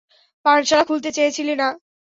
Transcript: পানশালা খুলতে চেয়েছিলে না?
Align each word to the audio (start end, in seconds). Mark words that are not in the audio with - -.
পানশালা 0.45 0.83
খুলতে 0.83 1.09
চেয়েছিলে 1.11 1.53
না? 1.55 1.67